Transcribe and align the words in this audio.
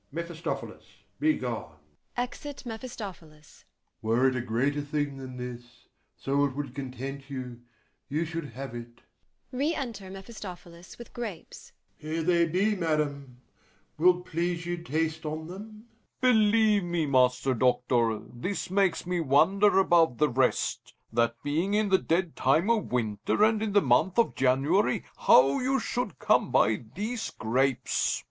Mephistophilis, 0.11 1.03
be 1.19 1.33
gone. 1.37 1.77
[Exit 2.17 2.65
MEPHISTOPHILIS.] 2.65 3.65
Were 4.01 4.27
it 4.27 4.35
a 4.35 4.41
greater 4.41 4.81
thing 4.81 5.17
than 5.17 5.37
this, 5.37 5.89
so 6.17 6.43
it 6.43 6.55
would 6.55 6.73
content 6.73 7.29
you, 7.29 7.61
you 8.09 8.25
should 8.25 8.45
have 8.53 8.73
it. 8.73 9.01
Re 9.51 9.75
enter 9.75 10.09
MEPHISTOPHILIS 10.09 10.97
with 10.97 11.13
grapes. 11.13 11.73
Here 11.99 12.23
they 12.23 12.47
be, 12.47 12.75
madam: 12.75 13.41
wilt 13.99 14.25
please 14.25 14.65
you 14.65 14.77
taste 14.77 15.23
on 15.23 15.45
them? 15.45 15.83
DUKE. 15.83 16.21
Believe 16.21 16.83
me, 16.83 17.05
Master 17.05 17.53
Doctor, 17.53 18.21
this 18.33 18.71
makes 18.71 19.05
me 19.05 19.19
wonder 19.19 19.77
above 19.77 20.17
the 20.17 20.29
rest, 20.29 20.95
that 21.13 21.35
being 21.43 21.75
in 21.75 21.89
the 21.89 21.99
dead 21.99 22.35
time 22.35 22.71
of 22.71 22.91
winter 22.91 23.43
and 23.43 23.61
in 23.61 23.73
the 23.73 23.81
month 23.83 24.17
of 24.17 24.33
January, 24.33 25.03
how 25.15 25.59
you 25.59 25.79
should 25.79 26.17
come 26.17 26.49
by 26.51 26.85
these 26.95 27.29
grapes. 27.29 27.91
FAUSTUS. 27.91 28.19